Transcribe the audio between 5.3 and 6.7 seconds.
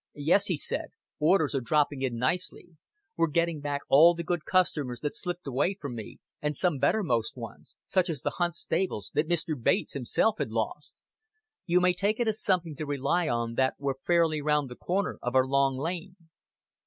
away from me, and